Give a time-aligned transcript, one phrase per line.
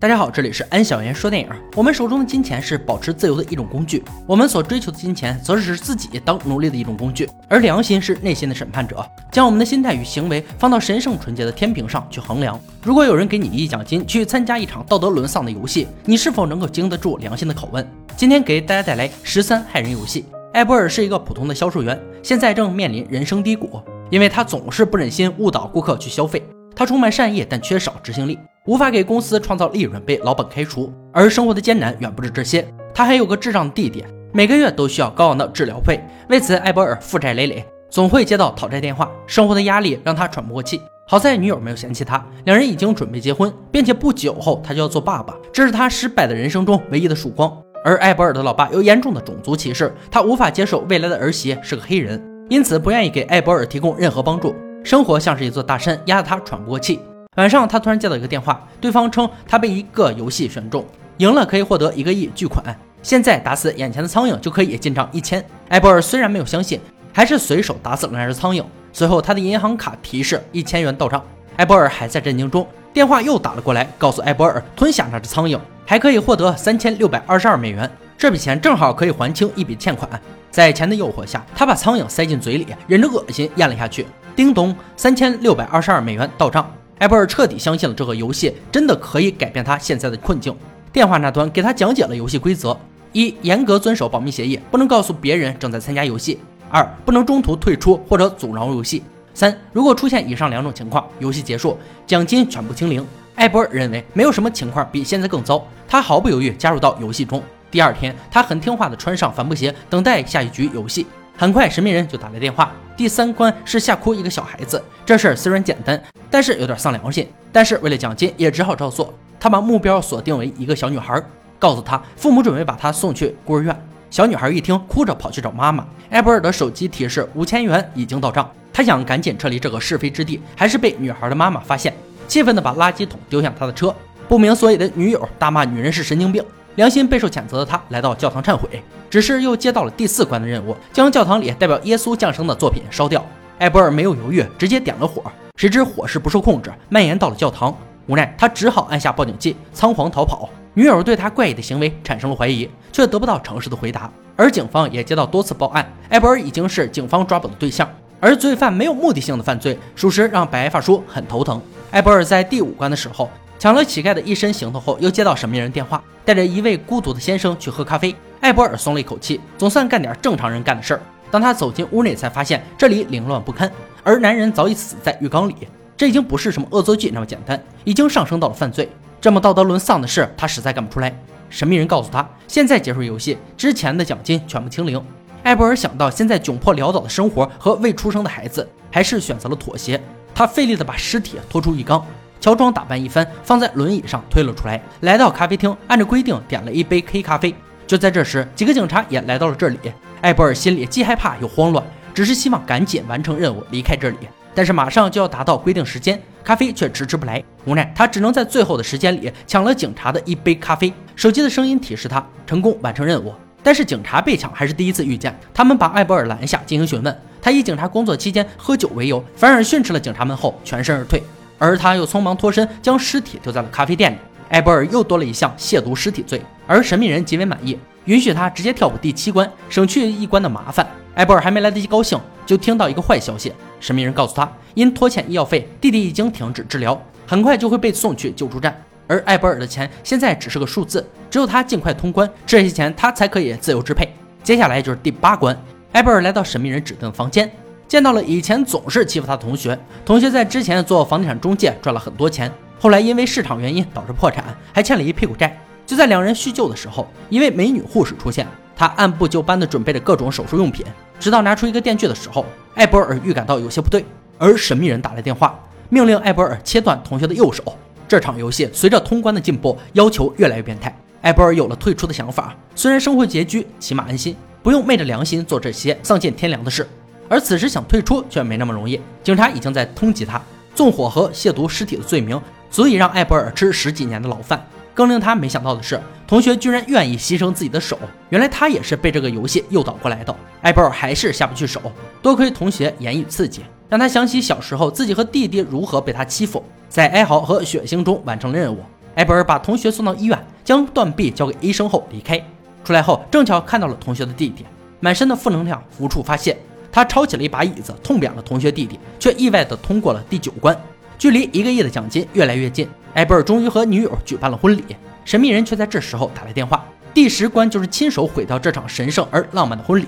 [0.00, 1.48] 大家好，这里是安小言说电影。
[1.74, 7.28] 我们手中的金钱是保持自由的一种工具，我们所追求的金钱则是自己当奴隶的一种工具。
[7.48, 12.56] 而良心是内心的审判者，将我们的心态与行为放到神圣纯洁的天平上去衡量。
[12.80, 17.84] 如果有人给你一亿奖金去参加一场道德沦丧的游戏，你是否能够经得住良心的拷问？
[18.16, 20.26] 今天给大家带来十三害人游戏。
[20.52, 26.40] 艾博尔是一个普通的销售员，现在正面临人生低谷，因为他总是不忍心误导顾客去消费。
[26.76, 28.38] 他充满善意，但缺少执行力，
[28.68, 30.92] 无法给公司创造利润，被老板开除。
[31.10, 35.98] 而生活的艰难远不止这些，他还有个智障弟弟，每个月都需要高昂的治疗费。
[36.28, 39.10] 为此，艾博尔负债累累，总会接到讨债电话。
[39.26, 40.82] 生活的压力让他喘不过气。
[41.06, 47.50] 好在女友没有嫌弃他，两人已经准备结婚，并且不久后他就要做爸爸，这是他失败的人生中唯一的曙光。
[47.82, 54.54] 而艾博尔的老爸有严重的种族歧视，他无法接受未来的儿媳是个黑人，因此不愿意给艾博尔提供任何帮助。
[54.84, 57.00] 生活像是一座大山，压得他喘不过气。
[57.38, 60.84] 晚上，他突然接到一个电话，对方称他被一个游戏选中，
[61.18, 62.76] 赢了可以获得一个亿巨款。
[63.00, 65.42] 现在打死眼前的苍蝇就可以进账一千。
[65.68, 66.80] 艾博尔虽然没有相信，
[67.12, 68.64] 还是随手打死了那只苍蝇。
[68.92, 71.22] 随后，他的银行卡提示一千元到账。
[71.54, 80.10] 艾博尔还在震惊中，电话又打了过来，告诉艾博尔吞下那只苍蝇还可以获得三千六百二十二美元，这笔钱正好可以还清一笔欠款。
[80.50, 84.04] 在钱的诱惑下，他把苍蝇塞进嘴里，忍着恶心咽了下去。
[84.34, 86.68] 叮咚，三千六百二十二美元到账。
[86.98, 90.54] 艾博尔彻底相信了这个游戏真的可以改变他现在的困境。
[90.92, 92.76] 电话那端给他讲解了游戏规则：
[93.12, 96.38] 一、严格遵守保密协议，不能告诉别人正在参加游戏；
[96.70, 99.00] 二、不能中途退出或者阻挠游戏；
[99.32, 103.06] 三、如果出现以上两种情况，游戏结束，奖金全部清零。
[103.36, 107.40] 艾博尔认为没有什么情况比现在更糟，他毫不犹豫加入到游戏中。
[107.70, 111.06] 第二天，他很听话地穿上帆布鞋，等待下一局游戏。
[111.36, 112.72] 很快，神秘人就打来电话。
[112.98, 117.24] 第三关是吓哭一个小孩子，这事儿虽然简单，但是有点丧良心。
[117.52, 119.14] 但是为了奖金，也只好照做。
[119.38, 121.22] 他把目标锁定为一个小女孩，
[121.60, 123.88] 告诉她父母准备把她送去孤儿院。
[124.10, 125.86] 小女孩一听，哭着跑去找妈妈。
[126.10, 131.94] 埃博尔的手机提示五千元已经到账，他想赶紧撤离这个是非之地，还是被女孩的妈妈发现，
[132.26, 133.94] 气愤的把垃圾桶丢向他的车。
[134.26, 136.44] 不明所以的女友大骂女人是神经病。
[136.78, 138.80] 良心备受谴责的他来到教堂忏悔，
[139.10, 143.26] 只是又接到了第四关的任务，将教堂里代表耶稣降生的作品烧掉。
[143.58, 145.20] 艾博尔没有犹豫，直接点了火，
[145.56, 147.76] 谁知火势不受控制，蔓延到了教堂。
[148.06, 150.48] 无奈他只好按下报警器，仓皇逃跑。
[150.74, 154.08] 女友对他怪异的行为产生了怀疑，却得不到诚实的回答。
[154.36, 157.90] 而警方也接到多次报案，艾博尔已经是警方抓捕的对象。
[158.20, 161.60] 而罪犯没有目的性的犯罪，属实让白发叔很头疼。
[161.90, 163.28] 艾博尔在第五关的时候。
[163.58, 168.14] 抢了乞丐的一身行头后，又接到神秘人电话，带着一位孤独的先生去喝咖啡。
[168.40, 171.00] 艾博尔松了一口气，总算干点正常人干的事儿。
[171.28, 173.70] 当他走进屋内，才发现这里凌乱不堪，
[174.04, 175.54] 而男人早已死在浴缸里。
[175.96, 178.88] 这已经不是什么恶作剧那么简单，已经上升到了犯罪。
[179.20, 181.12] 这么道德沦丧的事，他实在干不出来。
[181.50, 185.02] 神秘人告诉他，现在结束游戏，之前的奖金全部清零。
[185.42, 190.00] 艾博尔想到现在窘迫潦倒的生活和未出生的孩子，还是选择了妥协。
[190.32, 192.06] 他费力地把尸体拖出浴缸。
[192.40, 197.54] 乔装打扮一番，放在轮椅上推了出来，来到咖啡厅，按照规定点了一杯黑咖啡。
[197.86, 199.78] 就在这时，几个警察也来到了这里。
[200.20, 204.16] 艾博尔心里既害怕又慌乱，只是希望赶紧完成任务，离开这里。
[204.54, 207.42] 但是马上就要达到规定时间，咖啡却迟迟不来。
[207.64, 210.92] 无奈，他只能在最后的时间里抢了警察的一杯咖啡。
[211.14, 213.32] 手机的声音提示他成功完成任务。
[213.62, 217.20] 但是警察被抢还是第一次遇见，他们把艾博尔拦下进行询问。
[217.40, 221.22] 他以警察工作期间喝酒为由，反而训斥了警察们后全身而退。
[221.58, 224.16] 而他又匆忙脱身，将尸体丢在了咖啡店里。
[224.48, 230.86] 艾博尔又多了一项亵渎尸体罪，而神秘人极为满意，允许他直接跳过第七关，省去一关的麻烦。
[231.14, 238.74] 艾博尔还没来得及高兴，就听到一个坏消息：神秘人告诉他，因拖欠医药费，弟弟已经停止治疗，很快就会被送去救助站。
[239.06, 244.08] 而艾博尔的钱现在只是个数字，只有他尽快通关，这些钱他才可以自由支配。
[244.42, 245.54] 接下来就是第八关，
[245.92, 247.50] 艾博尔来到神秘人指定的房间。
[247.88, 254.44] 见到了以前总是欺负他的同学，同学在之前做房地产中介赚了很多钱，后来因为市场原因导致破产，
[254.74, 255.58] 还欠了一屁股债。
[255.86, 258.46] 就在两人叙旧的时候，一位美女护士出现，
[258.76, 260.84] 她按部就班地准备着各种手术用品，
[261.18, 262.44] 直到拿出一个电锯的时候，
[262.74, 264.04] 艾博尔预感到有些不对，
[264.36, 265.58] 而神秘人打来电话，
[265.88, 267.64] 命令艾博尔切断同学的右手。
[268.06, 272.54] 这场游戏随着通关的进步，要求越来越变态，艾博尔有了退出的想法。
[272.74, 276.86] 虽然生活拮据，起码安心，不用昧着良心做这些丧尽天良的事。
[277.28, 280.40] 而此时想退出却没那么容易，警察已经在通缉他，
[280.74, 282.40] 纵火和亵渎尸体的罪名
[282.70, 284.64] 足以让艾博尔吃十几年的牢饭。
[284.94, 287.96] 更令他没想到的是，同学居然愿意牺牲自己的手，
[288.30, 290.34] 原来他也是被这个游戏诱导过来的。
[290.60, 291.80] 艾博尔还是下不去手，
[292.20, 298.80] 多亏同学言语刺激，让他想起小时候自己和弟弟如何被他欺负，在哀嚎和血腥中完成了任务。
[299.14, 302.42] 埃博尔把同学送到医院，将断臂交给医生后离开。
[302.82, 304.64] 出来后，正巧看到了同学的弟弟，
[304.98, 306.58] 满身的负能量无处发泄。
[306.90, 310.76] 他抄起了一把椅子，痛扁了同学弟弟，却意外的通过了第九关。
[311.18, 314.84] 距离一个亿的奖金越来越近，埃博尔终于和女友举办了婚礼。
[315.24, 320.06] 神秘人却在这时候打来电话，第十关就是亲手毁掉这场神圣而浪漫的婚礼。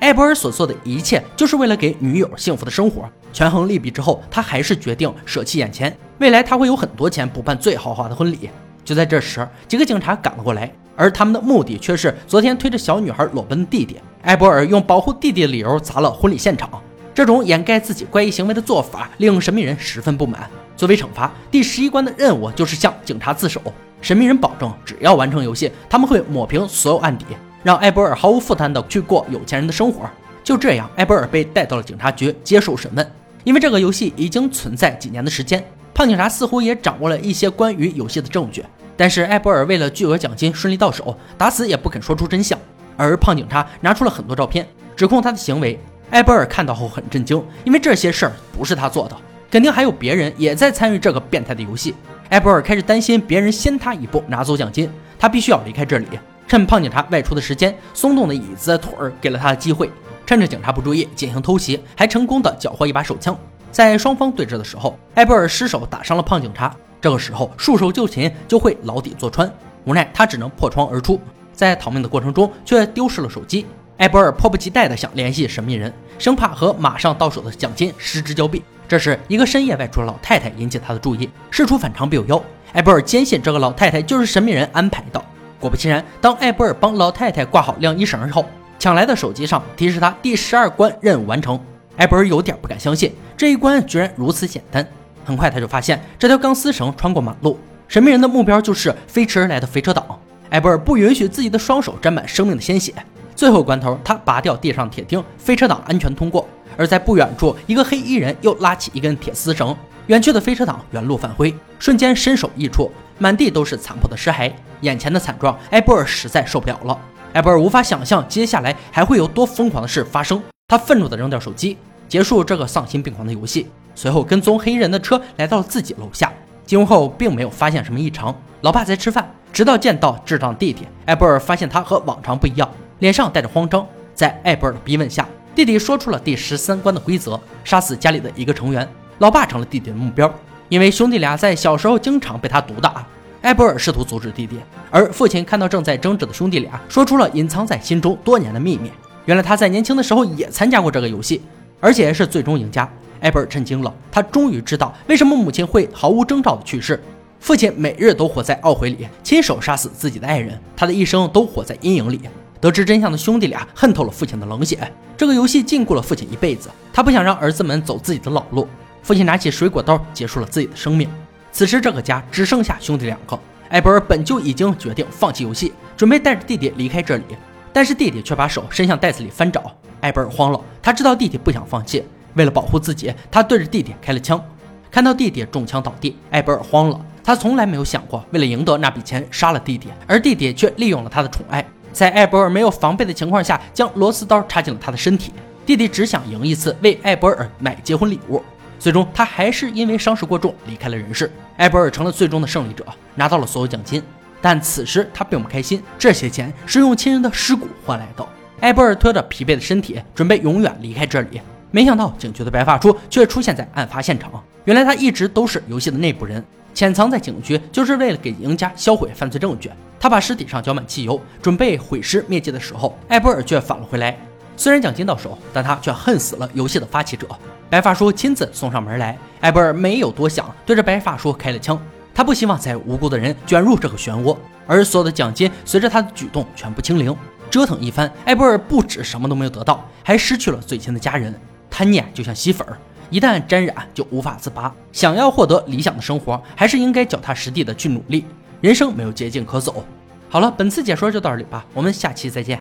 [0.00, 3.08] 埃博尔所做的一切，就是为了给女友幸福的生活。
[3.32, 8.50] 权衡利弊之后，他还是决定舍弃眼前，未来他会有很多钱补办最豪华的婚礼。
[8.84, 13.96] 就在这时，几个警察赶了过来，而他们的目的却是昨天推着小女孩裸奔的弟弟。
[14.22, 16.68] 埃博尔用保护弟弟的理由砸了婚礼现场，
[17.14, 20.48] 这种掩盖自己怪异行为的做法令神秘人十分不满。
[20.76, 23.60] 作为惩罚，第十一关的任务就是向警察自首。
[24.00, 27.24] 神秘人保证，只要完成游戏，他们会抹平所有案底。
[27.64, 30.08] 让埃博尔毫无负担地去过有钱人的生活。
[30.44, 33.12] 就这样，埃博尔被带到了警察局接受审问。
[33.44, 38.64] 因为这个游戏已经存在几年的时间，胖警察似乎也掌握了一些关于游戏的证据。
[38.96, 42.58] 但是埃博尔为了巨额奖金顺利到手，打死也不肯说出真相。
[42.98, 45.80] 而胖警察拿出了很多照片，指控他的行为。
[46.10, 49.16] 埃博尔看到后很震惊，因为这些事儿不是他做的，
[49.50, 51.94] 肯定还有别人也在参与这个变态的游戏。
[52.30, 56.06] 埃博尔开始担心别人先他一步拿走奖金，他必须要离开这里。
[56.46, 59.90] 趁胖警察外出的时间，松动的椅子腿儿给了他的机会。
[60.26, 63.38] 趁着警察不注意进行偷袭，还成功的缴获一把手枪。
[63.70, 66.74] 在双方对峙的时候，埃博尔失手打伤了胖警察。
[67.00, 69.50] 这个时候束手就擒就会牢底坐穿，
[69.84, 71.20] 无奈他只能破窗而出。
[71.58, 73.66] 在逃命的过程中，却丢失了手机。
[73.96, 78.62] 埃博尔迫不及待的想联系神秘人，生怕和马上到手的奖金失之交臂。
[78.86, 81.28] 这时，一个深夜外出的老太太引起他的注意。
[81.50, 82.40] 事出反常必有妖，
[82.74, 85.20] 埃博尔坚信这个老太太就是神秘人安排的。
[85.58, 88.46] 果不其然，当艾博尔帮老太太挂好晾衣绳后，
[88.78, 91.58] 抢来的手机上提示他第十二关任务完成。
[91.96, 94.86] 艾博尔有点不敢相信，这一关居然如此简单。
[95.24, 97.58] 很快他就发现这条钢丝绳穿过马路，
[97.88, 100.17] 神秘人的目标就是飞驰而来的飞车党。
[100.50, 102.94] 艾博尔不允许自己的双手沾满生命的鲜血。
[103.34, 106.48] 最后关头，他拔掉地上铁钉，飞车党安全通过。
[106.76, 112.90] 而在不远处，一个黑衣人又拉起一根铁丝绳，远去的飞车党原路返回，瞬间身首异处。
[113.18, 114.52] 满地都是残破的尸骸，
[114.82, 116.96] 眼前的惨状，埃博尔实在受不了了。
[117.32, 121.76] 埃博尔无法想象接下来还会有多疯狂的事发生，他愤怒地扔掉手机，
[122.08, 123.66] 结束这个丧心病狂的游戏。
[123.94, 126.32] 随后跟踪黑衣人的车来到了自己楼下，
[126.64, 129.28] 进屋后并没有发现什么异常，老爸在吃饭，
[129.58, 132.70] 直到见到智障弟弟，埃博尔发现他和往常不一样，
[133.00, 133.84] 脸上带着慌张。
[134.14, 138.88] 在埃博尔的逼问下，弟弟说出了第十三关的规则：杀死家里的一个成员，
[139.18, 140.32] 老爸成了弟弟的目标。
[140.68, 143.04] 因为兄弟俩在小时候经常被他毒打，
[143.42, 144.60] 埃博尔试图阻止弟弟，
[144.92, 148.92] 而父亲看到正在争执的兄弟俩，说出了隐藏在心中多年的秘密。
[149.24, 151.42] 原来他在年轻的时候也参加过这个游戏，
[151.80, 152.88] 而且是最终赢家。
[153.22, 157.02] 埃博尔震惊了，他终于知道为什么母亲会毫无征兆的去世。
[157.40, 162.20] 父亲每日都活在懊悔里，亲手杀死自己的爱人，他的一生都活在阴影里。
[162.60, 164.78] 得知真相的兄弟俩恨透了父亲的冷血。
[165.16, 168.66] 这个游戏禁锢了父亲一辈子，他不想让儿子们走自己的老路。
[169.02, 171.08] 父亲拿起水果刀，结束了自己的生命。
[171.52, 173.38] 此时，这个家只剩下兄弟两个。
[173.70, 177.24] 埃博尔本就已经决定放弃游戏，准备带着弟弟离开这里，
[177.72, 179.72] 但是弟弟却把手伸向袋子里翻找。
[180.00, 182.04] 埃博尔慌了，他知道弟弟不想放弃，
[182.34, 184.42] 为了保护自己，他对着弟弟开了枪。
[184.90, 187.00] 看到弟弟中枪倒地，埃博尔慌了。
[187.28, 195.30] 他从来没有想过，为了赢得那笔钱杀了弟弟，而弟弟却利用了他的宠爱，在埃博尔没有防备的情况下，将螺丝刀插进了他的身体。
[195.66, 198.42] 弟弟只想赢一次，为埃博尔买结婚礼物。
[198.78, 201.30] 最终，他还是因为伤势过重离开了人世。
[201.58, 202.82] 埃博尔成了最终的胜利者，
[203.14, 204.02] 拿到了所有奖金。
[204.40, 208.26] 但此时他并不开心，这些钱是用亲人的尸骨换来的。
[208.60, 211.42] 埃博尔拖着疲惫的身体，准备永远离开这里。
[211.70, 214.32] 没想到，警局的白发叔却出现在案发现场。
[214.64, 216.42] 原来他一直都是游戏的内部人，
[216.78, 219.68] 潜藏在警局，就是为了给赢家销毁犯罪证据。
[219.98, 224.16] 他把尸体上浇满汽油，准备毁尸灭迹的时候，埃博尔却返了回来。
[224.56, 227.26] 虽然奖金到手，但他却恨死了游戏的发起者。
[227.68, 231.76] 白发叔亲自送上门来，埃博尔没有多想，对着白发叔开了枪。
[232.14, 237.12] 他不希望再无辜的人卷入这个漩涡，而所有的奖金随着他的举动全部清零。
[237.50, 241.34] 折腾一番，埃博尔不止什么都没有得到，还失去了最亲的家人。
[241.68, 242.78] 贪念就像吸粉儿，
[243.10, 244.72] 一旦沾染就无法自拔。
[244.92, 248.24] 想要获得理想的生活，还是应该脚踏实地的去努力。
[248.60, 249.84] 人生没有捷径可走。
[250.28, 252.56] 好了，本次解说就到这里吧，我们下期再见。